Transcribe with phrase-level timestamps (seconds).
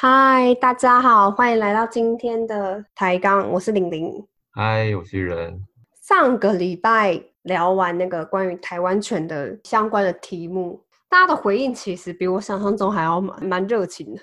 [0.00, 4.24] 嗨，大家好，欢迎来到今天的抬杠，我是玲玲。
[4.52, 5.60] 嗨，我是人。
[6.00, 14.22] 上个礼拜聊完那个关于台湾犬的相关的题目，大家的回应其实比我想象中还要蛮蛮热情的。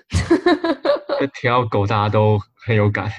[1.38, 3.10] 听到狗，大家都很有感。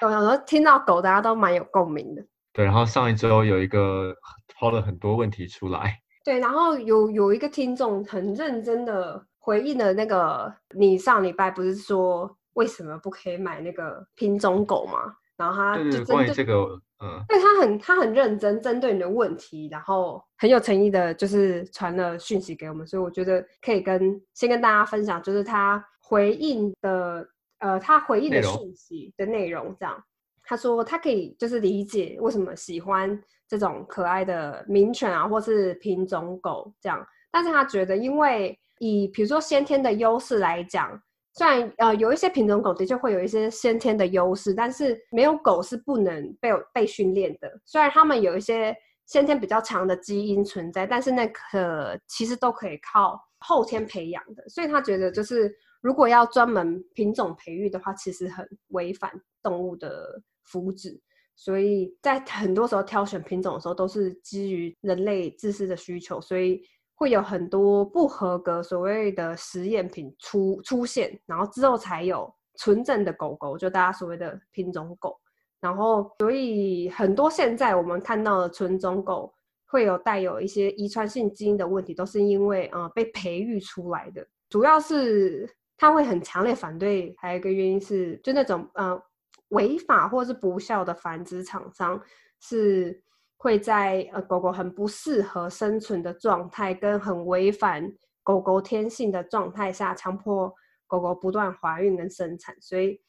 [0.00, 2.24] 有时候听到狗，大家都蛮有共鸣的。
[2.52, 4.12] 对，然后上一周有一个
[4.56, 6.00] 抛了很多问题出来。
[6.24, 15.16] 对，然后有有一个听众很认真的回应了那个，你上礼拜不是说为什么不可以买那个品种狗吗？
[15.36, 27.26] 然后他就关于这个，嗯，对他很他很认真针对你的问题，然后很有诚意的，就是传了讯息给我们，所以我觉得可以跟先跟大家分享，就是他回应的，
[27.58, 30.00] 呃，他回应的讯息的内容这样。
[30.44, 41.00] 他说他可以就是理解为什么喜欢这种可爱的名犬啊，或是品种狗这样，但是他觉得因为以比如说先天的优势来讲，
[41.34, 47.60] 虽然呃有一些品种狗的确会有一些先天的优势，但是没有狗是不能被被训练的。
[47.64, 54.48] 虽然他们有一些先天比较强的基因存在，但是那可其实都可以靠后天培养的。
[54.48, 59.10] 所以他觉得就是如果要专门品种培育的话，其实很违反
[59.42, 60.22] 动物的。
[60.44, 60.98] 福祉，
[61.36, 66.60] 所以在很多时候挑选品种的时候，都是基于人类自私的需求，所以
[67.02, 75.18] 会有很多不合格所谓的实验品出出现，然后之后才有纯正的狗狗，就大家所谓的品种狗。
[75.60, 79.34] 然后，所以很多现在我们看到的纯种狗
[79.66, 84.24] 会有带有一些遗传性基因的问题，都是因为呃被培育出来的。
[84.48, 89.02] 主要是他会很强烈反对，还有一个原因是就那种呃。
[89.48, 92.00] 违法或是不孝的繁殖厂商
[92.40, 93.02] 是
[93.42, 100.54] 会在呃狗狗很不适合生存的状态，跟很违反狗狗天性的状态下，强迫
[100.86, 102.54] 狗狗不断怀孕跟生产。
[102.60, 103.00] 所以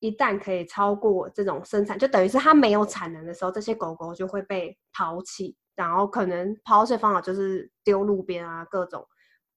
[0.00, 9.08] 一旦可以超过这种生产，就等于是它没有产能的时候，这些狗狗就会被抛弃，然后可能抛弃方法就是丢路边啊，各种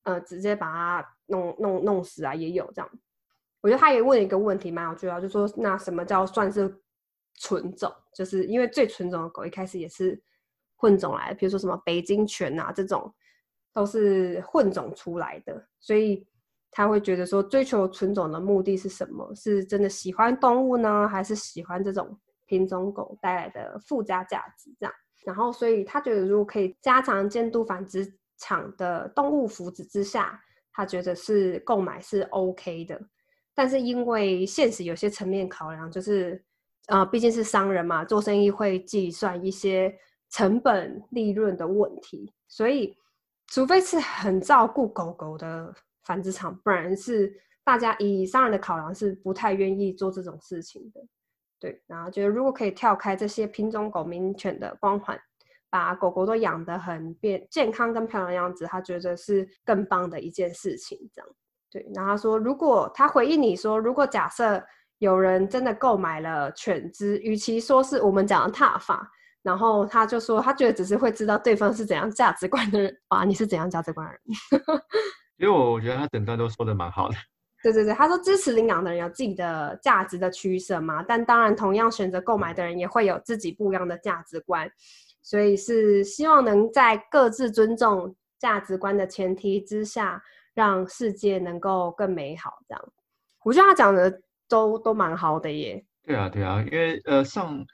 [0.03, 2.90] 呃直接把它弄弄弄死啊，也有这样。
[3.62, 6.74] 我觉得他也问了一个问题蛮有趣的，就说那什么叫算是
[7.41, 7.91] 纯种？
[8.13, 10.22] 就是因为最纯种的狗一开始也是
[10.75, 13.12] 混种来的，比如说什么北京犬啊这种
[13.74, 16.25] 都是混种出来的，所以
[16.69, 19.34] 他会觉得说追求纯种的目的是什么？
[19.34, 22.16] 是真的喜欢动物呢，还是喜欢这种
[22.46, 24.72] 品种狗带来的附加价值？
[24.79, 24.94] 这样，
[25.25, 30.40] 然后所以他觉得如果可以加强监督繁殖场的动物福祉之下，
[30.73, 33.02] 他觉得是购买是 OK 的。
[33.53, 36.41] 但是因为现实有些层面考量，就是，
[36.88, 39.96] 呃，毕竟是商人嘛，做生意会计算一些
[40.30, 42.97] 成本利润的问题，所以
[43.47, 47.34] 除非是很照顾狗狗的繁殖场，不然是
[47.64, 51.02] 大家以商人的考量是不太愿意做这种事情的。
[51.59, 55.20] 对，然后觉得如果可以跳开这些品种狗、名犬的光环，
[55.70, 61.31] 把狗狗都养得很变健康跟漂亮的样子，他觉得是更棒的一件事情，这样。
[61.70, 64.62] 对，然后他说，如果他回应你说，如果假设
[65.02, 69.10] 有人真的购买了犬只，与其说是我们讲的踏法，
[69.42, 74.22] 然后他就说，他觉得只是会知道对方是怎样价值观的人啊，你是怎样价值观的人？
[75.38, 77.16] 因为我我觉得他整段都说的蛮好的。
[77.64, 84.72] 对对对，他说支持领养的人有自己的价值的取舍嘛，但当然同样选择购买的人也会有自己不一样的价值观，
[85.24, 90.22] 所以是希望能在各自尊重价值观的前提之下。
[90.54, 92.90] 让世界能够更美好，这样，
[93.46, 95.84] 我觉得他讲的都都蛮好的耶。
[96.06, 97.66] 对啊，对啊，因为呃，上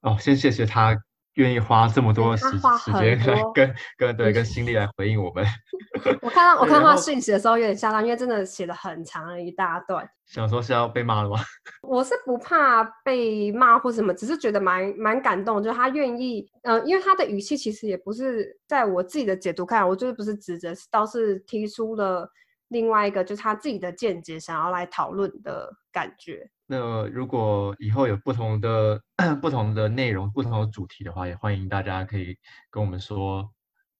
[0.00, 0.96] 哦，先谢谢他。
[1.36, 2.44] 愿意花这么多时
[2.84, 5.42] 时间来跟跟对跟心力来回应我们。
[6.20, 10.06] 我看到我看到他讯息的时候有点吓到，因为真的写了很长一大段。
[10.26, 11.38] 想说是要被骂了吗？
[11.88, 22.28] 我是不怕被骂或什么，只是觉得蛮蛮感动，就是他愿意，嗯，因为他的语气其实也不是在我自己的解读看，我就是不是指责，倒是提出了
[22.72, 26.50] 另外一个就是他自己的见解，想要来讨论的感觉。
[26.66, 28.98] 那如果以后有不同的
[29.42, 32.36] 不同的内容、不同的主题的话，也欢迎大家可以
[32.70, 33.48] 跟我们说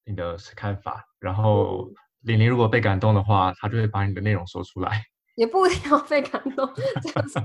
[0.07, 1.05] 你的看法。
[1.21, 1.87] 然后
[2.23, 5.03] 玲玲如果被感动的话，她就会把你的内容说出来。
[5.35, 6.71] 也不一定要被感动，
[7.03, 7.41] 这样子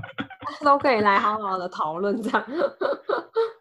[0.64, 2.46] 都可以来好好的讨论这样。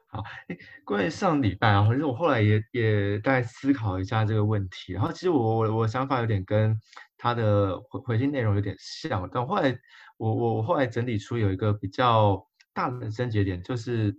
[0.08, 4.94] 好，哎关于上礼拜啊，其实我后来也也在思考一下这个问题。
[4.94, 6.76] 然后其实我我我想法有点跟
[7.18, 9.78] 他的回回信内容有点像，但后来。
[10.20, 12.44] 我我我后来整理出有一个比较
[12.74, 14.12] 大的症结点，就是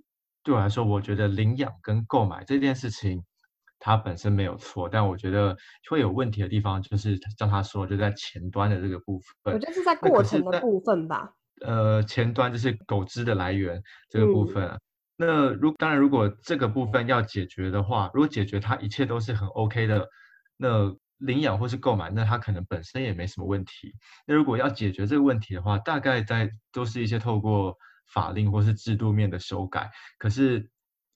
[0.44, 3.20] 对我来说，我觉得领养跟购买这件事情，
[3.80, 5.56] 它本身没有错，但我觉得
[5.90, 9.52] 会有问题的地方，就是像他说，就在前端的这个部分。
[9.52, 11.32] 我觉得是在过程的部分吧。
[11.62, 14.70] 呃前端，就是狗只的来源这个部分。
[15.20, 20.08] 那如当然，如果这个部分要解决的话，如果解决它一切都是很 OK 的，
[20.56, 23.92] 那领养或是购买，那它可能本身也没什么问题。
[24.26, 27.76] 那如果要解决这个问题的话，大概在都是一些透过
[28.12, 29.90] 法令或是制度面的修改。
[30.18, 30.70] 可是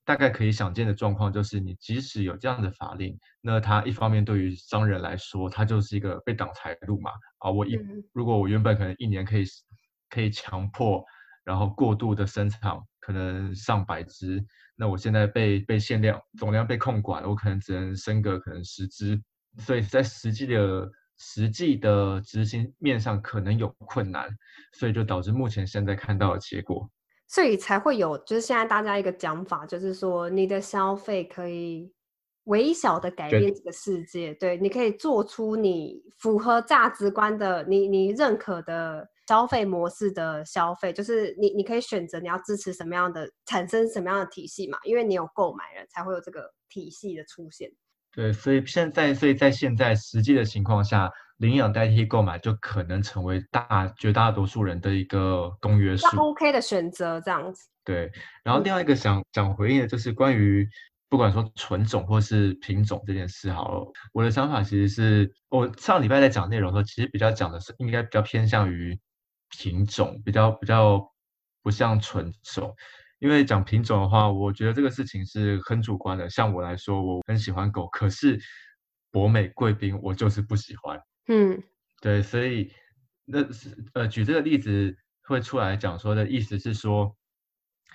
[0.05, 7.13] 大概可以想见的状况就是，你即使有这样的法令，那它一方面对于商人来说，它就是一个被挡财路嘛。
[7.39, 7.79] 啊，我一
[8.13, 9.45] 如果我原本可能一年可以
[10.11, 11.05] 可以强迫。
[11.45, 14.41] 然后过度的生产可能上百只，
[14.77, 19.21] 那我现在被被限量总量被控管，我可能只能升个可能十只，
[19.59, 20.89] 所以在实际的
[21.19, 24.31] 实际的执行面上可能有困难，
[24.73, 26.89] 所以就导致目前现在看到的结果，
[27.27, 31.93] 所以才会有就是现在大家一个讲法，就是说你的消费可以
[32.45, 39.09] 微小的改变这个世界，对，你可以做出你符合价值观的，你你认可的。
[39.29, 44.79] 消费模式的消费，就是你你可以选择你要支持什么样的，产生什么样的体系嘛？
[44.85, 47.71] 因为你有购买了，才会有这个体系的出现。
[48.15, 56.07] 对，所以现在，所以在现在实际的情况下，领养代替购买就可能成为大绝大多数人的一个公约数。
[56.19, 57.69] OK 的选择这样子。
[57.85, 58.13] 对，
[58.45, 60.69] 然后另外一个想想回应的就是关于
[61.09, 69.01] 不管说纯种或是品种这件事，好了，我的想法其实是我上礼拜在讲内容的时候，其实比较讲的是应该比较偏向于。
[69.53, 71.01] 品种比较比较
[71.63, 72.75] 不像纯种，
[73.19, 76.29] 因为讲品种的话，我觉得这个事情是很主观的。
[76.29, 78.41] 像我来说，我很喜欢狗，可是
[79.11, 81.01] 博美贵宾我就是不喜欢。
[81.29, 81.63] 嗯，
[82.01, 82.73] 对，所以
[83.25, 87.15] 那是呃举这个例子会出来讲说的意思是说，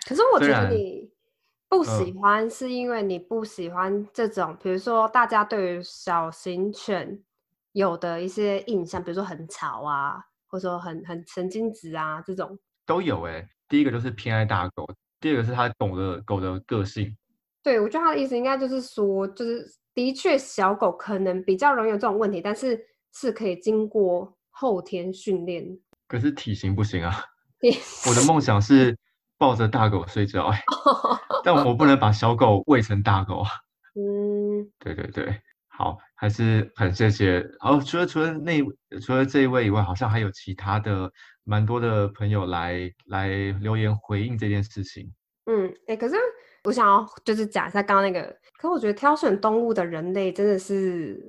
[0.08, 1.12] 可是我觉得你
[1.68, 7.22] 不喜欢是因为你不喜欢这种，比如说大家对于小型犬
[7.74, 10.24] 有的一些印象，比如说很吵啊。
[10.58, 12.58] 或者说很很神经质啊，这种
[12.88, 13.48] 都有哎。
[13.70, 14.90] 第一个就是偏爱大狗，
[15.20, 17.16] 第二个是他懂得狗的个性。
[17.62, 19.64] 对，我觉得他的意思应该就是说，就是
[19.94, 22.84] 的确小狗可能比较容易有这种问题，但是
[23.14, 25.78] 是可以经过后天训练。
[26.08, 27.14] 可是体型不行啊。
[28.10, 28.98] 我的梦想是
[29.38, 30.50] 抱着大狗睡觉，
[31.46, 33.50] 但我不能把小狗喂成大狗啊。
[33.94, 35.40] 嗯，对对对。
[35.78, 37.48] 好，还是很谢谢。
[37.60, 38.60] 好，除了除了那
[39.00, 41.12] 除了这一位以外，好像还有其他的
[41.44, 43.28] 蛮多的朋友来来
[43.62, 45.14] 留言回应这件事情。
[45.46, 46.16] 嗯，哎，可是
[46.64, 51.24] 我想要就是讲一下刚刚那个，可我觉得挑选动物的人类真的是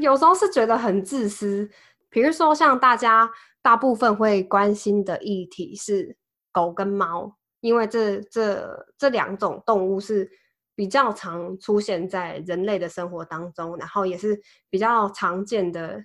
[0.00, 1.68] 有时候是觉得很自私。
[2.08, 3.30] 比如说像大家
[3.60, 6.16] 大部分会关心的议题是
[6.50, 8.66] 狗跟猫，因为这这
[8.96, 10.30] 这两种动物是。
[10.80, 14.40] 比较常出现在人类的生活当中，然后也是
[14.70, 16.02] 比较常见的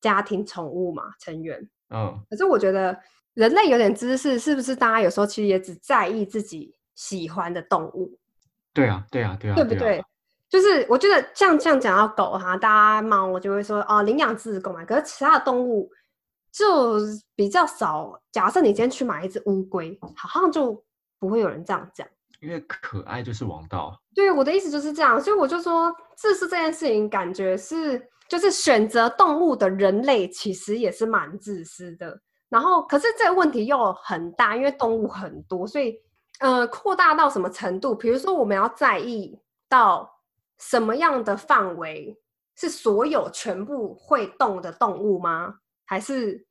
[0.00, 1.56] 家庭宠物嘛成员。
[1.90, 2.98] 嗯，可是我觉得
[3.34, 4.74] 人类有点知识，是不是？
[4.74, 8.18] 大家有时候其实也只在意自己喜欢的动物。
[8.74, 10.04] 对啊，对啊，对啊，对不对？
[10.48, 14.84] 就是我觉得像像讲到狗哈，大家猫我就会说哦，领养自狗嘛。
[14.84, 15.88] 可是其他的动物
[16.50, 16.98] 就
[17.36, 18.20] 比较少。
[18.32, 20.84] 假设你今天去买一只乌龟，好像就
[21.20, 22.04] 不会有人这样讲。
[22.40, 32.20] 因为可爱就是王道，对我的意思就是这样，所以我就说，自私这件事情，感觉是就是选择动物的人类其实也是蛮自私的。
[32.48, 35.96] 然后，可是这个问题又很大，因为动物很多，所以
[36.38, 37.94] 呃，扩大到什么程度？
[37.94, 39.38] 比如说，我们要在意
[39.68, 40.08] 到
[40.58, 42.16] 什么样的范围？
[42.54, 45.56] 是所有全部会动的动物吗？
[45.84, 46.46] 还是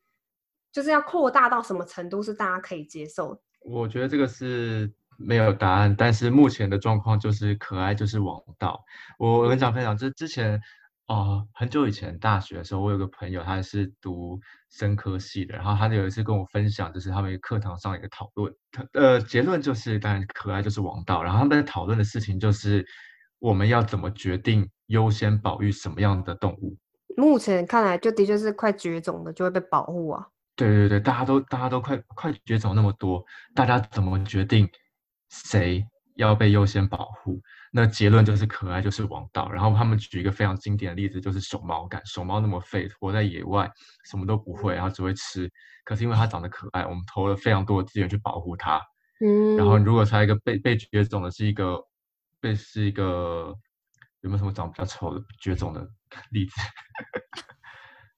[0.72, 3.40] 就是要扩大到什么程度是大家可以接受？
[3.62, 4.92] 我觉得这个是。
[5.18, 8.84] 没有答案，但是目前的状况就是可爱就是王道。
[9.18, 10.60] 我很想分享，就是之前
[11.08, 18.54] 啊，很久以前大学的时候，我有个朋友，他是读生科系的，然后他有一次跟我分享，就是他们课堂上一个讨论，
[18.94, 21.24] 呃，结论就是，当然可爱就是王道。
[21.24, 22.86] 然后他们在讨论的事情就是，
[23.40, 26.76] 我们要怎么决定优先保育什么样的动物？
[27.16, 30.28] 目前看来，就的确是快绝种的就会被保护啊。
[30.58, 34.68] 对对对，大家都大家都快快绝种那么多，大家怎么决定？
[35.44, 37.42] 谁要被优先保护？
[37.72, 39.52] 那结论就是可爱就是王道。
[39.52, 41.86] 然后他们举一个非常经典的例子，就是熊猫。
[41.88, 43.70] 感熊猫那么废，活在野外，
[44.06, 45.52] 什么都不会，然后只会吃。
[45.84, 48.82] 可是因为它长得可爱，我们投了非常多的资源去保护它。
[49.20, 49.58] 嗯。
[49.58, 51.78] 然后如果它一个被被绝种的是一个
[52.40, 53.54] 被是一个
[54.22, 55.86] 有没有什么长得比较丑的绝种的
[56.32, 56.54] 例子？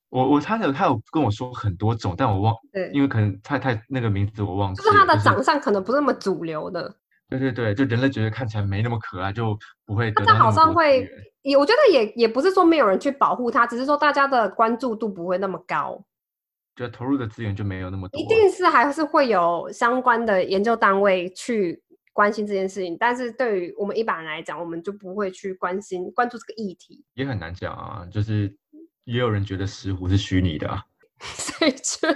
[0.09, 6.95] 我我他有他有跟我说很多种，但我忘，对，因为可能太太那个名字我忘记，就是他的长相可能不是那么主流的。
[7.29, 10.09] 对对对，就人类觉得看起来没那么可爱，就不会。
[10.11, 11.09] 大家好像会，
[11.41, 16.01] 也我觉得也也不是说没有人去保护它，只是说大家的关注度不会那么高。
[16.75, 18.21] 就投入的资源就没有那么多。
[18.21, 21.81] 一定是还是会有相关的研究单位去
[22.13, 27.03] 关心这件事情，但是对于我们一般人来讲，我们就不会去关心关注这个议题。
[27.15, 28.55] 也很难讲啊，就是
[29.03, 30.81] 也有人觉得石斛是虚拟的啊。
[31.19, 32.15] 所以就哎，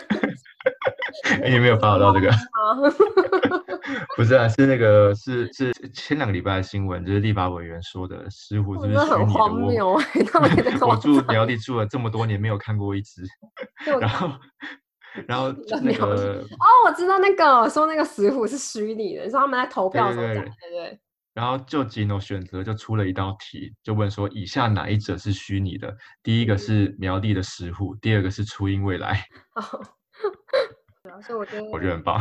[1.43, 2.31] 你没有发到这个？
[4.15, 9.13] 不是啊，是那个是是前两个礼拜的新闻，就是立法委员说的石虎是不是虚
[9.67, 9.85] 拟的？
[10.85, 13.23] 我我住苗栗住了这么多年，没有看过一只。
[13.99, 14.31] 然后
[15.27, 15.51] 然后
[15.81, 20.99] 那个哦，我知道那个说那个石虎是虚拟的，说他们在投票的时候讲，对对。
[21.33, 25.95] 然后就 Gino 选择就出了一道题，就问说以下哪一者是虚拟的？
[26.21, 29.25] 第一个是苗栗的石虎，第二个是初音未来。
[31.21, 32.19] 所以我觉得我觉得很棒。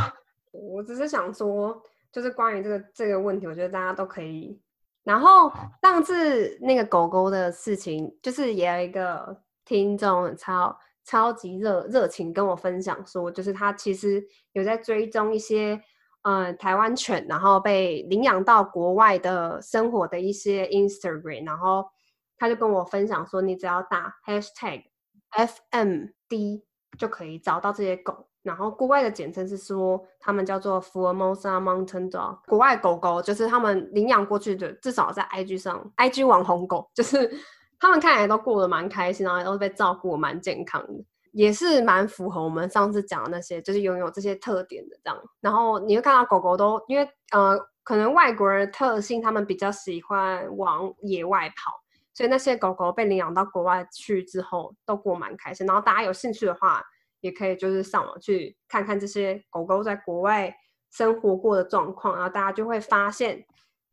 [0.52, 1.80] 我只是想说，
[2.11, 4.61] 就是关于这个这个问题，我觉得大家都可以。
[5.04, 15.80] 然后上次那个狗狗的事情，就是也有一个听众超超级热热情跟我分享说，就是他其实有在追踪一些
[16.23, 21.88] 嗯台湾犬，然后被领养到国外的生活的一些 Instagram，然后
[22.37, 24.85] 他就跟我分享说，你只要打 Hashtag
[25.30, 26.62] FMD
[26.99, 28.29] 就可以找到这些狗。
[28.42, 32.38] 然后国外的简称是说，他们叫做 Formosa Mountain Dog。
[32.47, 37.30] 国外狗狗就是他们领养过去的，至少在 IG 上，IG 网红狗，就是
[37.78, 45.23] 他们看起来都过得蛮开心，然后都被照顾蛮健康的，也是蛮符合我们上次讲的那些，就是拥有这些特点的这样。
[45.42, 51.73] 然后你会看到狗狗都因为呃，可能外国人特性，他们比较喜欢往野外跑，
[52.14, 55.66] 所以那些狗狗被领养到国外去之后，都过蛮开心。
[55.66, 56.82] 然后大家有兴趣的话。
[57.20, 60.54] 也可以就是上网去看看这些狗狗在国外
[60.90, 63.44] 生活过的状况，然后大家就会发现，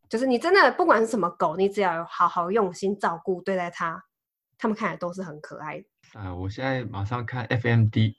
[0.10, 4.03] 就是你真的不管是什么狗，你只要有好好用心照顾对待它，
[4.57, 5.86] 它们看来都是很可爱的。
[6.19, 8.15] 啊，我现在马上看 FMD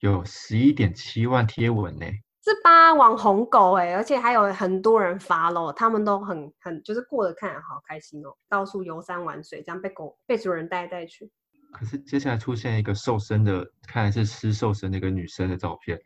[0.00, 2.06] 有十一点七万贴文呢，
[2.44, 2.92] 是吧？
[2.92, 11.32] 网红狗哎，而且还有很多人发喽，他们都很很就是过得看来好开心哦，到处游山玩水，这样被狗被主人带带去。
[11.74, 16.00] 可是接下来出现一个瘦身的，看来是吃瘦身的一个女生的照片，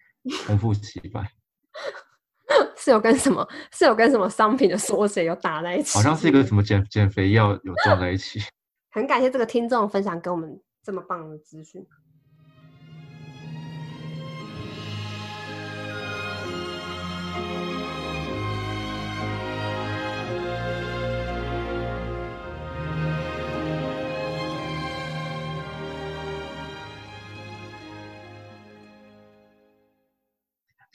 [0.47, 1.31] 重复洗白，
[2.77, 3.47] 是有跟什么？
[3.73, 5.99] 是有跟什么商品的缩写有打在一起？
[5.99, 8.41] 好像是一个什么减减肥药有撞在一起。
[8.91, 11.87] 很感谢这个听众分享给我们这么棒的资讯。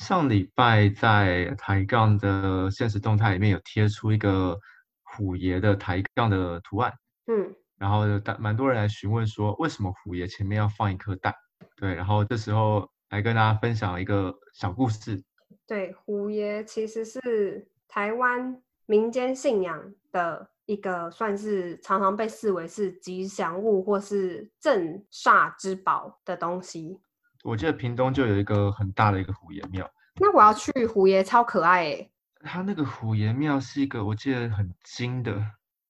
[0.03, 4.59] 上礼拜在抬杠的现实动态里面有贴出一个
[5.01, 6.91] 虎爷的抬杠的图案，
[7.27, 11.33] 嗯，然后蛮蛮多人来询问说，为什么虎爷前面要放一颗蛋？
[11.77, 15.23] 对，然后这时候来跟大家分享一个小故事。
[15.65, 26.99] 对，虎爷其实是台湾民间信仰的一个，算是常常被视为是吉祥物或是镇煞之宝的东西。
[27.43, 29.87] 我记得屏东就有一个很大的一个虎爷庙，
[30.19, 32.09] 那我要去虎爷，超可爱哎！
[32.45, 35.39] 他那个虎爷庙是一个我记得很精的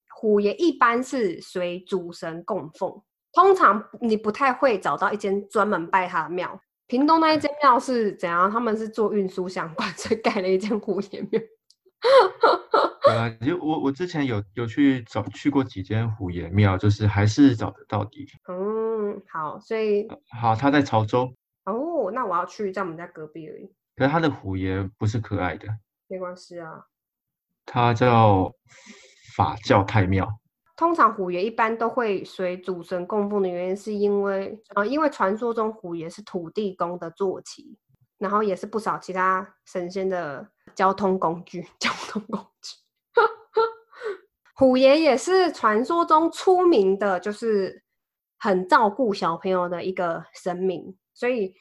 [0.08, 6.60] 虎爷，一般是随主神供奉，通常你不太会找到一间专门拜他的庙。
[6.86, 8.50] 屏东那一间庙是怎样？
[8.50, 11.40] 他们是做运输相关，所以盖了一间虎爷庙。
[13.02, 18.10] 对啊，就我我之前有有去找去过几间虎爷庙，就是还是找得到的。
[18.48, 20.08] 嗯，好，所以
[20.40, 21.32] 好，他在潮州。
[22.08, 23.72] 哦，那我要去在我们家隔壁而已。
[23.96, 25.68] 可是他的虎爷不是可爱的，
[26.08, 26.86] 没关系啊。
[27.66, 28.52] 他叫
[29.36, 30.28] 法教太庙。
[30.76, 37.78] 通常虎爷一般都会随主神供奉的原因，是因为呃，因为传说中虎爷是土地公的坐骑，
[38.18, 41.64] 然后也是不少其他神仙的交通工具。
[41.78, 42.74] 交通工具。
[44.56, 47.84] 虎爷也是传说中出名的，就是
[48.38, 50.96] 很照顾小朋友的一个神明。
[51.12, 51.54] 所以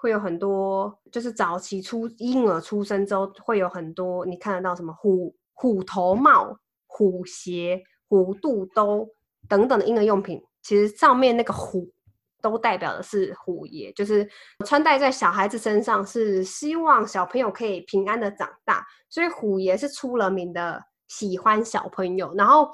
[0.00, 9.06] 会有很多，就是早期出婴儿出生之后，会有很多你看得到什么虎虎头帽、虎鞋、虎肚兜
[9.46, 11.92] 等等的婴儿用品，其实上面那个虎
[12.40, 14.26] 都代表的是虎爷，就是
[14.64, 18.86] 穿戴在小孩子身上，是希望小朋友可以平安的长大。
[19.10, 22.32] 所以虎爷是出了名的喜欢小朋友。
[22.34, 22.70] 然后，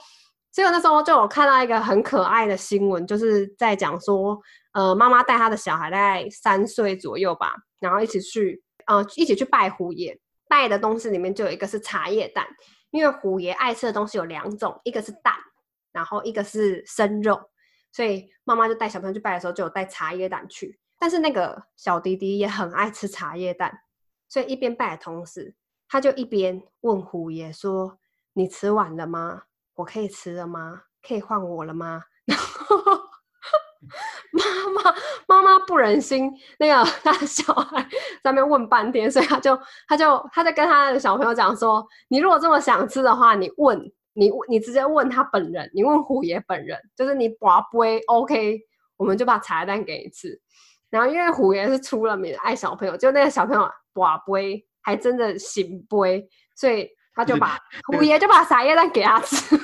[0.56, 4.40] 所以那时候就有看到一个很可爱的新闻，就是在讲说。
[4.72, 10.18] 呃，妈妈带她的小孩大概三岁左右吧，然后一起去，呃，一起去拜虎爷。
[10.48, 12.46] 拜的东西里面就有一个是茶叶蛋，
[12.90, 15.34] 因为虎爷爱吃的东西有两种，一个是蛋，
[15.92, 17.40] 然后一个是生肉，
[17.90, 20.78] 所以妈妈就带小朋友去拜的时候就有带茶叶蛋去。
[20.98, 23.78] 但是那个小弟弟也很爱吃茶叶蛋，
[24.28, 25.54] 所以一边拜的同时，
[25.88, 27.98] 他就一边问虎爷说
[28.34, 29.44] ：“你吃完了吗？
[29.76, 30.82] 我可以吃了吗？
[31.06, 32.76] 可以换我了吗？” 然后
[34.72, 34.94] 妈妈
[35.28, 37.80] 妈妈不忍心那个他的小孩
[38.22, 39.56] 在那边问半天，所以他就
[39.86, 43.78] 他就他在跟他的小朋友讲说：“你如果这么想吃的话，你问
[44.14, 48.60] 你你直接问他本人，你问虎爷本人，就是你拔杯 OK，
[48.96, 50.40] 我们就把茶叶蛋给你吃。”
[50.90, 57.58] 然后因为虎爷是出了名爱小朋友，就那个小朋友拔杯还真的行杯，所以他就把
[57.88, 59.56] 虎爷就把茶叶蛋给他吃。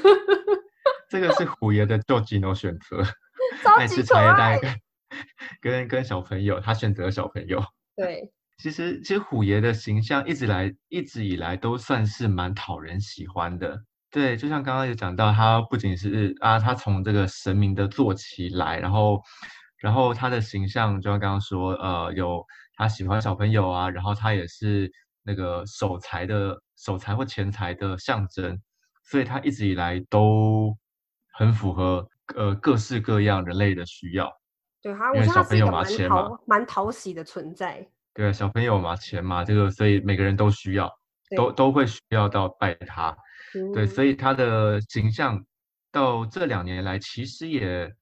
[1.09, 3.05] 这个是虎爷的就几种选择，
[3.79, 7.63] 爱吃茶叶蛋跟跟跟小朋友，他选择小朋友。
[7.95, 13.79] 对，其实其实虎爷的形象一直来一直以来都算是蛮讨人喜欢的。
[14.11, 19.23] 对，就像刚刚有讲到，他不仅是啊，他从这个神明的坐骑来，然后。
[19.83, 22.41] 然后他的形象，就像刚刚说，呃，有
[22.77, 24.89] 他喜欢小朋友啊，然后他也是
[25.25, 28.61] 那个守财的守财或钱财的象征，
[29.05, 30.77] 所以他一直以来都
[31.35, 34.29] 很符合呃各式各样人类的需要。
[34.81, 37.89] 对，它因为小朋友嘛，钱嘛，蛮讨喜的存在。
[38.13, 40.91] 对，小朋友嘛，钱嘛，这个所以每个人都需要，
[41.37, 43.17] 都都会需要到拜他。
[43.73, 45.45] 对，所以他的形象
[45.93, 47.95] 到这两年来其实也。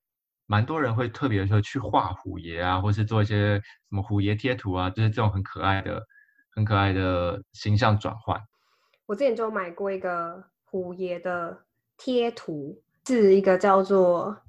[0.47, 6.03] 蛮多人会特别说去画虎爷啊，或是做一些什么虎爷贴图啊，就是这种很可爱的、
[6.57, 8.37] 很可爱的形象转换。
[9.11, 11.64] 我之前就买过一个虎爷的
[11.97, 14.40] 贴图，是一个叫做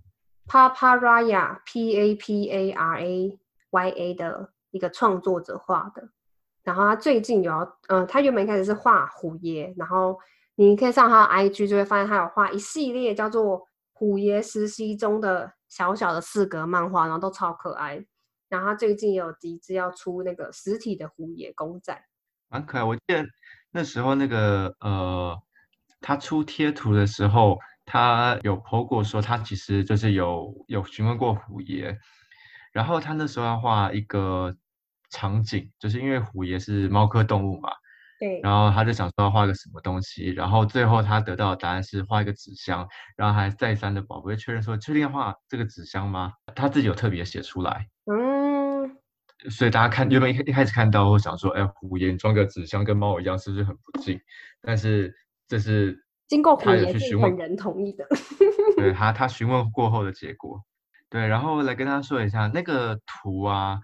[0.48, 3.39] Paparaya P A P A R A
[3.72, 6.10] Y A 的一个创作者画的。
[6.62, 10.20] 然后他最近有要，嗯，他原本一开始是画虎爷，然后
[10.53, 15.53] 你可以上他的 IG 就会发现他有画一系列叫做虎爷实习中的。
[15.68, 18.06] 小小的四格漫画，然后都超可爱。
[18.50, 21.98] 然后他最近有集资要出那个实体的虎爷公仔，
[22.50, 22.84] 蛮可爱。
[22.84, 23.25] 我记得
[23.72, 25.42] 那时候那个呃，
[26.01, 31.98] 他出贴图的时候，他有 PO 过说他其实就是有有询问过虎爷，
[32.74, 34.55] 然后他那时候要画一个
[35.10, 37.70] 场景，就是因为虎爷是猫科动物嘛。
[38.20, 46.34] 对，然后他就想说要画个什么东西，然后最后他得到的答案是画一个纸箱，然后还再三的宝贝确认说确定要画这个纸箱吗？
[46.55, 48.30] 他自己有特别写出来，嗯，
[49.50, 54.20] 所以大家看原本一一开始看到我想说，哎，虎爷装个纸箱跟猫一样，是不是很不敬？
[54.62, 55.16] 但是
[55.48, 58.08] 这是经过虎爷本人同意的，
[58.77, 60.62] 对 他他询问过后的结果，
[61.10, 63.80] 对，然后来跟他说一下那个图啊，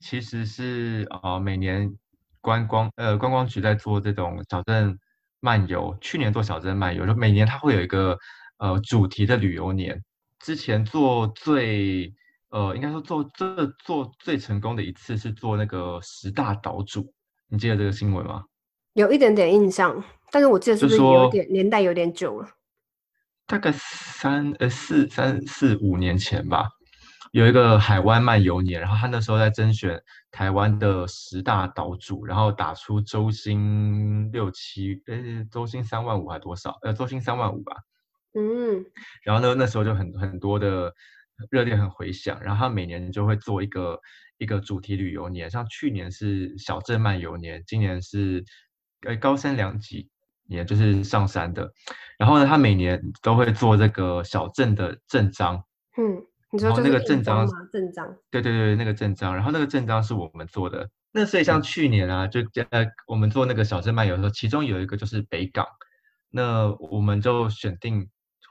[0.00, 1.96] 其实是呃每年。
[2.44, 4.98] 观光呃，观光局在做这种小镇
[5.40, 5.96] 漫游。
[6.02, 8.18] 去年做小镇漫游，就每年它会有一个
[8.58, 10.04] 呃主题的旅游年。
[10.40, 12.12] 之前做最
[12.54, 17.12] 呃，应该说做这做最成功的一次是做那个十大岛主。
[17.48, 18.44] 你记得这个新闻吗？
[18.92, 22.48] 有一点点印象，但是我记得是不是有点年代有点久了？
[23.48, 26.68] 大概三呃四三四五年前吧。
[27.32, 36.78] 有一个海湾漫游年，然后他那时候在甄选台湾的十大岛主，然后打出周薪六七，呃，周薪三万五还多少？
[36.82, 37.74] 呃，周薪三万五吧。
[38.38, 38.84] 嗯。
[39.24, 40.94] 然后呢，那时候就很很多的
[41.50, 44.00] 热烈很回响，然后他每年就会做一个
[44.38, 48.44] 一个主题旅游年，像去年是小镇漫游年，今年是
[49.06, 50.08] 呃高山两级
[50.48, 51.72] 年，就是上山的。
[52.18, 55.64] 然后呢，他每年都会做这个小镇的镇章。
[55.96, 56.26] 嗯。
[56.62, 60.88] 然后那个镇章镇章，对对对，那个镇章，然后那个镇章是我们做的。
[61.10, 65.66] 那所以像去年啊，就呃我们做那个小镇漫游的时候，其中有一个就是北港，
[66.30, 68.08] 那我们就选定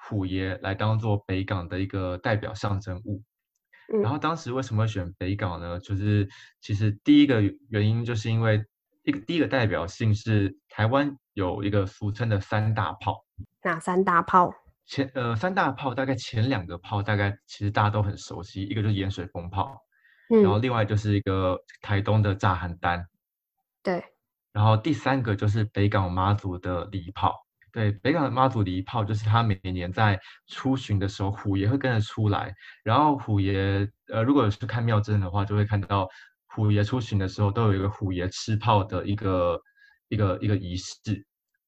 [0.08, 3.24] 虎爷来当做北港的一个代表象征物。
[4.02, 5.80] 然后当时为什么会选北港呢？
[5.80, 6.28] 就是
[6.62, 8.64] 其实第一个原因就是因为
[9.04, 13.24] 一个第一个代表性是台湾有一个俗称的三大炮。
[13.62, 14.54] 哪三大炮？
[14.86, 19.82] 前呃三大炮大概前两个炮大概其实大家都很熟悉，一个就是盐水风炮，
[20.30, 23.06] 然后另外就是一个台东的炸邯郸，
[23.82, 24.04] 对，
[24.52, 27.43] 然后第三个就是北港妈祖的礼炮，
[27.74, 36.08] 对，北港的妈祖礼炮就是他每年在出巡的时候，虎爷会跟着出来，然后虎爷呃如果是看庙真的话，就会看到
[36.46, 39.60] 虎爷出巡的时候都有一个虎爷吃炮的一个
[40.08, 40.94] 一个一个仪式。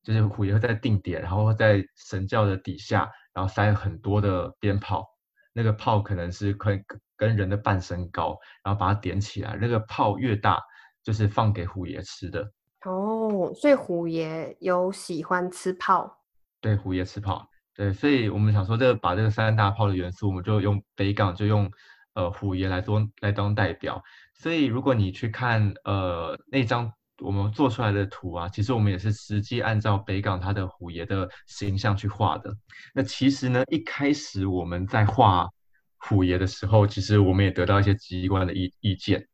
[0.04, 5.04] 就是虎爷会在定点，然后在神教的底下，然后塞很多的鞭炮，
[5.52, 6.80] 那个炮可能是可以
[7.18, 10.62] 跟人的半身高，然后把它点起来，那个炮越大，
[11.02, 12.48] 就是放给虎爷吃的。
[12.86, 16.20] 哦，所以虎爷有喜欢吃炮？
[16.62, 17.48] 对，虎爷吃炮。
[17.76, 21.70] 对，所以我们想说，这个把这个三大炮的元素，我们就用北港，就用
[22.14, 24.02] 呃虎爷来做来当代表，
[24.34, 32.56] 所以如果你去看呃那张我们做出来的图啊，其实我们也是实际按照北港它的虎爷的形象去画的。
[32.94, 35.50] 那其实呢，一开始我们在画
[35.98, 39.28] 虎爷的时候，其实我们也得到一些机关的意意见，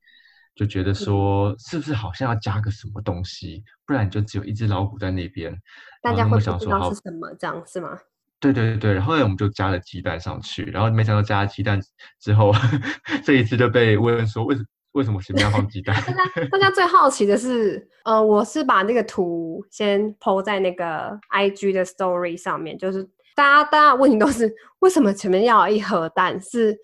[0.55, 5.55] 就觉得说是不是好像要加个什么东西，不然就只有一只老虎在那边，
[6.01, 6.65] 大家会不知道是
[7.01, 7.97] 什么，这样是吗？
[8.39, 11.79] 对对对然后来我们就加了鸡蛋上去，然后没想到加了鸡蛋
[12.19, 12.51] 之后，
[13.23, 15.95] 这一次就被问说为什为什么前面要放鸡蛋？
[16.03, 23.03] 大家大家最好奇的是，呃，我是把那个图先 PO 在那个 IG 的 Story 上面，就是
[23.35, 26.75] 大家大家问题都是为什么前面要一盒蛋，是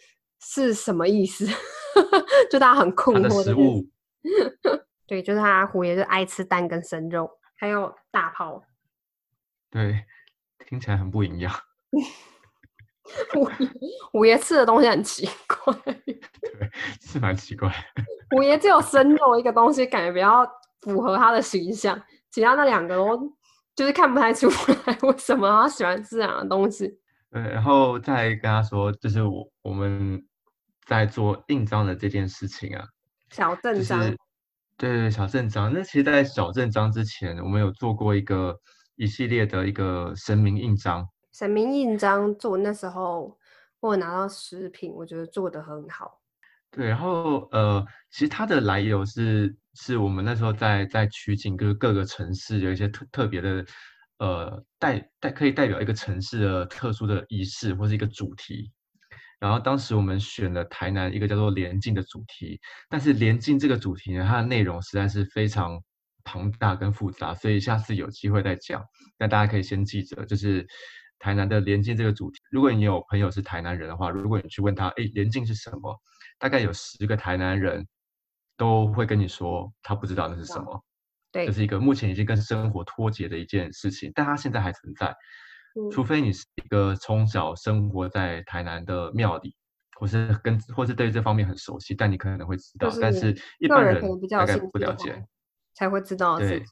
[0.50, 1.46] 是什么意思？
[2.50, 3.86] 就大家很困惑的食物。
[5.06, 8.64] 对，就是他虎爷就爱吃蛋跟生肉，还有大炮。
[9.70, 10.06] 对。
[10.70, 11.54] 听起来很不营养。
[13.38, 17.74] 五五爷吃的东西很奇怪，对，是蛮奇怪。
[18.36, 20.46] 五爷只有生肉一个东西，感觉比较
[20.82, 21.98] 符合他的形象，
[22.30, 23.34] 其他那两个都
[23.78, 24.50] 就是看不太出
[24.86, 27.00] 来为什么他喜欢吃这样的东西。
[27.32, 30.22] 对，然后再跟他说，就是我我们
[30.88, 32.88] 在做印章的这件事情啊，
[33.30, 34.00] 小镇章，
[34.78, 35.71] 对对，小镇章。
[35.71, 38.60] 那其实，在小镇章之前，我们有做过一个。
[39.00, 43.38] 一系列的一个神明印章，神明印章做那时候
[43.80, 46.19] 我拿到食品，我觉得做的很好。
[46.71, 53.63] 对，然后呃，其实它的来由是是我们那时候在在取景，就是各个城市有一些特特别的
[54.17, 58.71] 呃代代可以代表一个城市的特殊的仪式或是一个主题。
[59.39, 65.82] 然后当时我们选了台南一个叫做连境的主题，但是连境这个主题呢，它的内容实在是非常。
[66.30, 68.84] 庞大跟复杂，所以下次有机会再讲。
[69.17, 70.67] 那大家可以先记着，就是
[71.19, 72.38] 台南的连境这个主题。
[72.52, 75.97] 如果你有朋友是台南人的话，如果你去问他，哎，连境是什么？
[76.38, 77.88] 大概有十个台南人
[78.58, 80.84] 都会跟你说，他不知道那是什么。
[81.32, 85.15] 对，这是一个目前已经跟生活脱节的一件事情，但它现在还存在。
[85.92, 89.56] 除非你是一个从小生活在台南的庙里，
[89.98, 95.26] 或是跟或是对这方面很熟悉，但你可能会知道，但是一般人大概不了解。
[95.74, 96.66] 才会知道对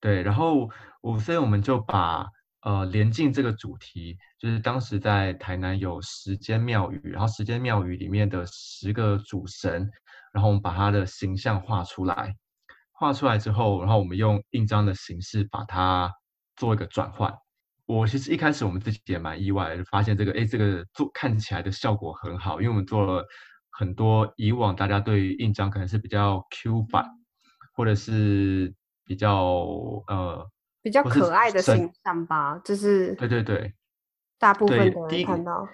[0.00, 0.70] 对，然后
[1.00, 2.24] 我所以我们就把
[2.60, 9.90] 呃连进这个主题，就是当时在台南有十间庙宇，然后十间庙宇里面的十个主神，
[10.32, 12.36] 然后我们把他的形象画出来，
[12.92, 16.12] 画出来之后，然后我们用印章的形式把它
[16.54, 17.36] 做一个转换。
[17.86, 23.26] 我其实一开始我们自己也蛮意外，就发现这个哎这个做看起来的效果很好，因为我们做了
[23.70, 27.06] 很多以往大家对于印章可能是比较 Q 版。
[27.74, 28.74] 或者是
[29.06, 29.34] 比较
[30.06, 30.46] 呃
[30.82, 33.72] 比较可爱的形象吧，就是对对对，
[34.38, 35.66] 大部分的人看到，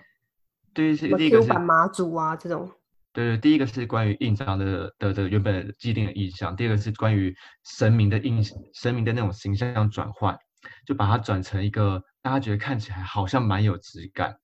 [0.73, 2.71] 对是第一个是马祖啊这种，
[3.12, 8.40] 对对，第一个是关于印章的的的原本既定的印象，第二个是关于神明的印
[8.73, 10.38] 神明的那种形象转换，
[10.87, 14.38] 就把它转成一个大家觉得看起来好像蛮有质感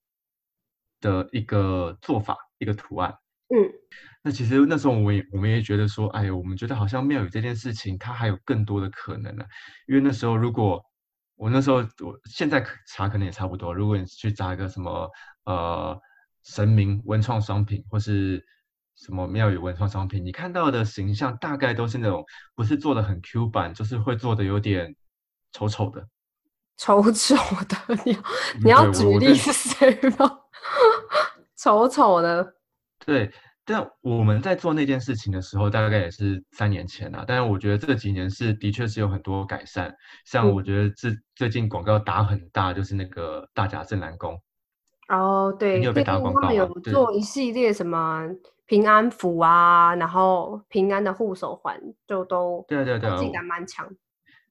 [1.01, 3.17] 的一个做法，一个图案，
[3.49, 3.71] 嗯。
[4.23, 9.45] 那其实那时候我们也我们也觉得说，哎呦，我们觉得好像庙宇这件事情它还有更多的可能呢。
[9.87, 10.83] 因为那时候如果
[11.35, 15.07] 我那时候我现在查可能也差不多，如果你去查一个什么
[15.43, 15.95] 呃
[16.43, 18.43] 神明文创商品或是
[18.95, 24.95] 什么庙宇文创商品，你看到的形象大概都是那种不是做的很 Q 版，就是会做的有点
[25.51, 26.07] 丑丑的，
[26.77, 27.35] 丑丑
[27.67, 27.77] 的。
[28.05, 28.17] 你
[28.63, 30.39] 你要举例是谁吗？
[31.55, 32.55] 丑丑的，
[33.05, 33.31] 对。
[33.67, 37.25] 但我们在做那件事情的时候，大概也是三年前了。
[37.27, 39.91] 但是我觉得这几年是的确是有很多改善。
[40.23, 44.39] 像我觉得最最近广告打很大，就是那个大甲镇南宫。
[45.07, 46.53] 哦，对，你有被打广告吗？
[46.53, 48.29] 有做一系列什么
[48.67, 53.89] 平安符啊，然后平安的护手环，就都对对对，质感蛮强。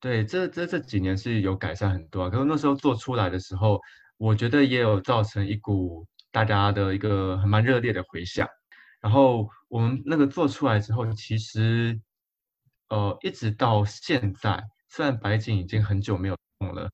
[0.04, 2.28] 对，这这这几年是有改善很多。
[2.28, 3.80] 可是那时候做出来的时候，
[4.18, 8.46] 我觉得也有造成一股大家的一个很蛮热烈的回响。
[9.00, 11.98] 然后我们那个做出来之后，其实，
[12.90, 16.86] 呃，一直到现在，虽然白景已经很久没有用了，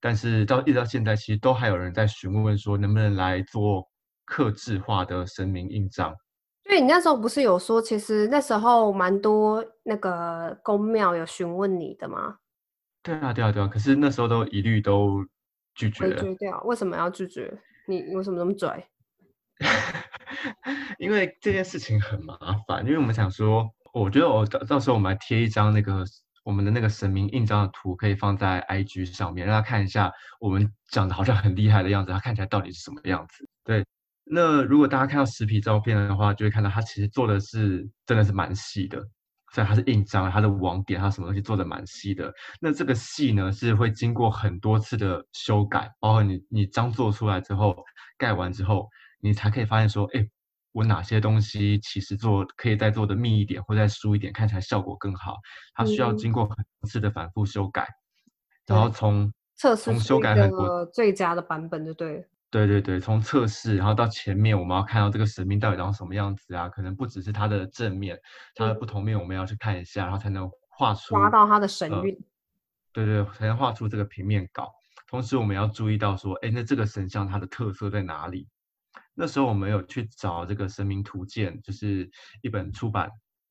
[0.00, 3.88] 但是到一直到现在，其实都还有人在询问说，能不能来做
[4.24, 6.14] 刻制化的神明印章。
[6.62, 12.36] 对你那时候不是有说，其实那时候蛮多那个宫庙有询问你的吗？
[13.02, 13.66] 对啊，对啊，对啊。
[13.68, 15.24] 可是那时候都一律都
[15.74, 16.22] 拒绝了。
[16.22, 16.60] 拒掉？
[16.64, 17.52] 为什么要拒绝？
[17.86, 18.86] 你为什么那么拽？
[20.98, 22.36] 因为这件事情很麻
[22.66, 26.04] 烦，因为我们想说，我觉得我到到时候我们来贴一张那个
[26.44, 33.48] 我们的那个神明印章的图，可以放在 IG 上面，让他看一下我们长得好像很厉害的样子，他看起来到底是什么样子。
[33.64, 33.84] 对，
[34.24, 39.04] 那如果大家看到实体照片的话，就会看到他其实做的是真的是蛮细的，
[39.52, 42.32] 虽然它是印章，它的网点它什么东西做的蛮细的。
[42.60, 47.76] 那这个细呢，是会经过很多次的修改，包括你你章做出来之后，
[48.16, 48.88] 盖完之后，
[49.20, 50.26] 你才可以发现说，哎，
[50.72, 55.36] 我哪些东西其实做可以再做的密一点，或再疏一点，看起来效果更好。
[55.74, 57.86] 它需要经过很多次的反复修改，
[58.66, 62.26] 然后从测试修改很多最佳的版本就对。
[62.52, 66.68] 对对对，从测试然后到前面，我们要看到这个神明到底长什么样子啊？
[66.68, 68.14] 可能不只是它的正面，
[68.54, 72.14] 它的不同面我们要去看一下，然后才能画出抓到它的神韵。
[72.92, 74.70] 对对，才能画出这个平面稿。
[75.08, 78.46] 同时，我们要注意到说，哎，那这个神像它的特色在哪里？
[79.14, 82.10] 那时候我们有去找这个神明图鉴，就是
[82.42, 83.08] 一本出版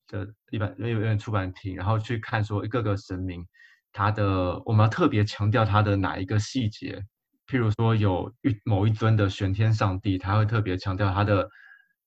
[0.10, 3.44] 的一本有有点出版品，然后去看说一个个神明，
[3.92, 7.04] 它的我们要特别强调它的哪一个细节。
[7.52, 11.50] 譬如说，有一某一尊的玄天上帝，他会特别强调他的，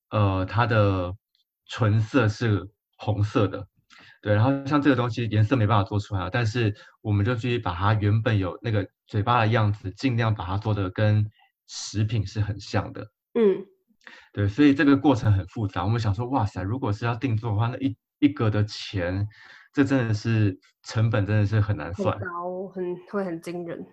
[0.09, 1.15] 呃，他的
[1.67, 3.69] 唇色是红色的，
[4.23, 4.35] 对。
[4.35, 11.27] 然后像这个东西颜色没办法做出来，但是我们就去把它原本有那个嘴巴的样子，尽量把它做的跟
[11.67, 13.03] 食品是很像的。
[13.35, 13.67] 嗯，
[14.33, 14.49] 对。
[14.49, 15.85] 所以这个过程很复杂。
[15.85, 19.29] 我们想说，哇塞，如果是要定做的话，那一一格的钱，
[19.75, 23.85] 这真的是成本真的是很难算，高，很会很惊人。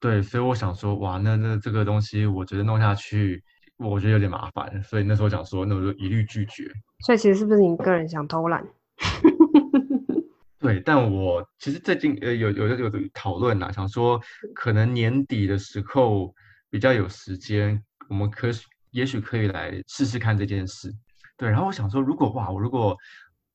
[0.00, 3.42] 对，所以我想说，哇，那那这个东西，我觉得弄下去，
[3.78, 6.70] 我觉得有点麻烦，所以那时候想说，那我就一律拒绝。
[7.00, 8.64] 所以其实是不是你个人想偷懒？
[10.60, 14.20] 对，但我其实最近呃有有有讨论啦，想说
[14.54, 16.32] 可能年底的时候
[16.70, 18.48] 比较有时间，我们可
[18.92, 20.94] 也许可以来试试看这件事。
[21.36, 22.96] 对，然后我想说，如果哇，我如果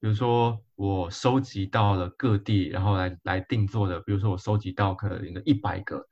[0.01, 6.05] 比如说我收集到了各地，然后来来定做的，比如说我收集到可能有一百个。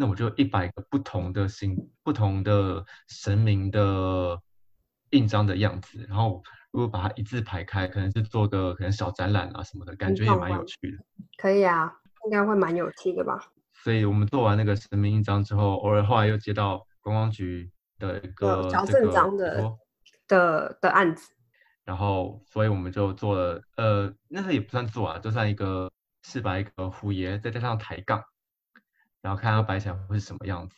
[0.00, 4.40] 那我就一百个不同的形、不同的神明的
[5.10, 11.04] 印章的样子，然后如果把它一字排开，可能是做个可能小展览啊什么的，感觉也蛮有趣的。
[11.36, 11.92] 可以啊，
[12.24, 13.38] 应该会蛮有趣的吧？
[13.74, 19.76] 所以我们做完那个神明印章之后，偶尔后来又接到观光局的一个矫正章的
[20.26, 21.34] 的的案子，
[21.84, 28.24] 然后所以我们就做了，呃，那个也不算做啊，就算一个是把一个虎爷再加上抬杠。
[29.22, 30.76] 然后看它摆起来会是什么样子？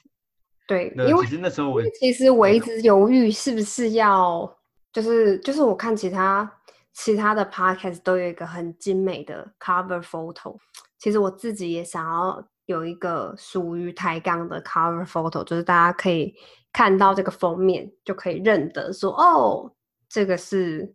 [0.66, 4.56] 对，因为其实那时候我其实我一直犹豫是不是要，
[4.92, 6.50] 就是就是我看其他
[6.92, 10.56] 其他的 podcast 都有一个很精美的 cover photo，
[10.98, 16.32] 其实我自己也想要有一个属于抬杠的 cover photo，就是大家可以
[16.72, 19.72] 看到这个封面就可以认得说哦，
[20.08, 20.94] 这个是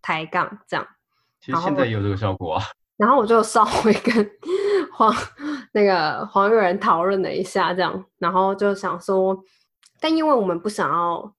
[0.00, 0.86] 抬杠这样。
[1.40, 2.64] 其实现在也有这个效果啊。
[2.96, 4.30] 然后我就稍微跟
[4.94, 5.12] 黄
[5.72, 9.42] 那个黄玉仁讨论了一下，这样，然后就想说，
[10.00, 11.34] 但因为我们不想要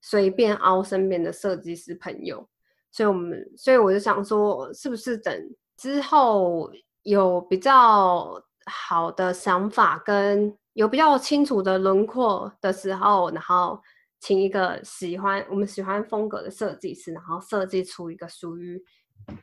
[0.00, 2.48] 随便凹身边的设计师朋友，
[2.90, 6.70] 所以我们，所以我就想说，是不是等之后
[7.02, 13.80] 有比较好的想法跟有比较清楚的轮廓的时候，然后
[14.20, 18.82] 请一个喜欢我们喜欢风格的设计师，然后设计出一个属于。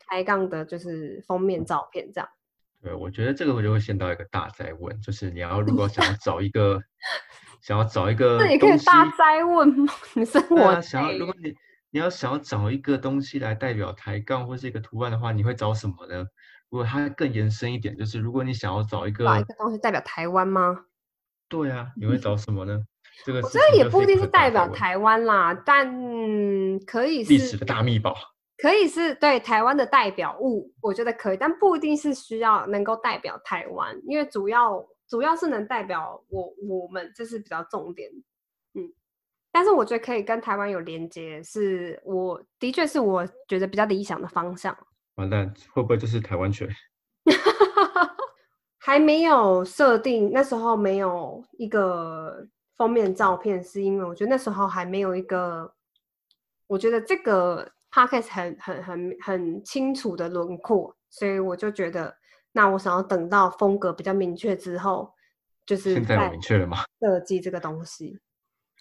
[0.07, 2.27] 抬杠的就是封面照片这样。
[2.85, 6.79] 对，我觉得这个我就会陷到一个大灾问，就是你要如果想要 找一个，
[7.63, 9.91] 想要找一个，这也可以大灾问吗？
[10.13, 11.51] 你生活想要，如果你
[11.89, 16.27] 你要想要找一个东西来代表抬杠或是一个图案的话，你会找什么呢？
[16.69, 20.85] 如果它更延伸一点，就是如果你想要找一个找一个东西代表台湾吗？
[21.49, 22.83] 对啊，你会找什么呢？
[23.25, 25.87] 这个我觉得也不一定是代表台湾啦，但
[26.85, 28.15] 可以是历史的大秘宝。
[28.65, 38.09] 可以是对台湾的代表物，我觉得可以，但不一定是需要能够代表台湾，因为主要主要是能代表我我们，这是比较重点。
[38.73, 38.91] 嗯，
[39.51, 44.75] 但是我觉得可以跟台湾有连接，是我的确是我觉得比较理想的方向。
[45.17, 46.67] 完蛋，会不会就是台湾犬？
[48.81, 55.75] 还没有设定，那时候没有一个封面照片，是因为我觉得那时候还没有一个，
[56.65, 57.74] 我觉得这个。
[57.95, 62.13] Podcast 很很很很清楚的轮廓，所以我就觉得，
[62.51, 65.13] 那我想要等到风格比较明确之后，
[65.65, 66.79] 就是现在有明确了吗？
[66.99, 68.19] 设计这个东西，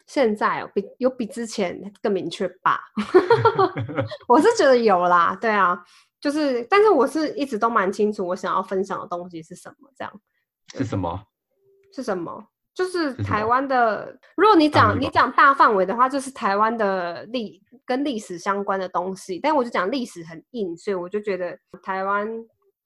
[0.09, 2.81] 现在有比有比之前更明确吧？
[4.27, 5.81] 我是觉得有啦，对啊，
[6.21, 10.21] 就是，但是我是一直都蛮清楚我想要分享的东西是什么，这样
[10.75, 11.25] 是什么？
[11.93, 12.49] 是什么？
[12.75, 19.39] 就是台湾的，如果你讲你讲大范围的话，就是台湾的历跟历史相关的东西。
[19.41, 22.29] 但我就讲历史很硬，所以我就觉得台湾，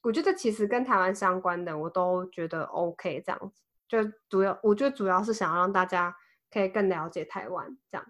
[0.03, 3.63] 我觉得其实跟台湾相关的我都觉得 OK 这样子。
[3.89, 3.99] 就
[4.29, 6.15] 主要，我觉得主要是想要让大家
[6.53, 8.07] 可以更了解台湾这样。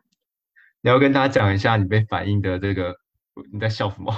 [0.80, 2.96] 你要跟大家讲一下你被反映的这个
[3.52, 4.12] 你在笑什么？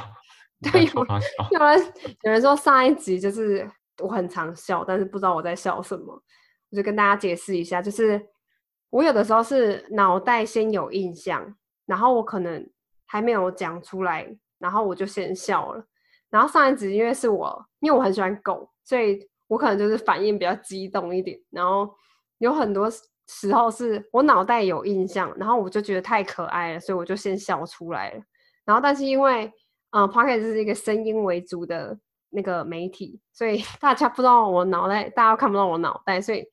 [0.62, 1.06] 对，有。
[1.50, 1.92] 有人
[2.22, 6.22] 有人说上一集就是我很常笑，但是不知道我在笑什么，
[6.70, 8.28] 我就跟大家解释一下，就是
[8.90, 11.56] 我有的时候是脑袋先有印象，
[11.86, 12.68] 然后我可能
[13.06, 15.84] 还没有讲出来，然后我就先笑了。
[16.30, 21.92] 然后上一集因为是我，因为我很喜欢狗，所以我可能就是反应比较激动一点，然后
[22.38, 22.88] 有很多
[23.26, 28.22] 时候是我脑袋有印象，然后我就觉得太可爱了，所以我就先笑出来了。
[28.64, 29.52] 然后但是因为
[29.90, 31.98] 嗯 p o c k e t 是一个声音为主的
[32.30, 36.44] 那个媒体，所以 大家不知道我脑袋，大家看不到我脑袋，所以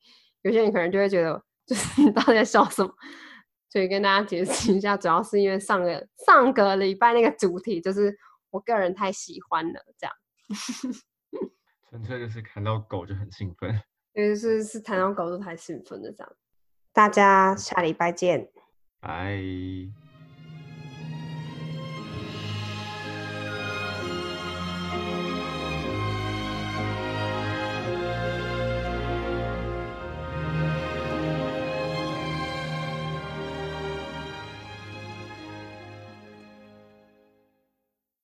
[0.42, 2.92] 有些人可能就会觉得，就是你到底在笑什么？
[3.70, 8.16] 所以跟大家解释一下，主要是因为上个上个礼拜那个主题就是
[8.50, 10.14] 我个人太喜欢了，这样。
[11.90, 13.70] 纯粹就是看到狗就很兴奋，
[14.14, 16.32] 就是是谈到狗就太兴奋了，这样。
[16.92, 18.50] 大家下礼拜见，
[19.00, 19.38] 拜。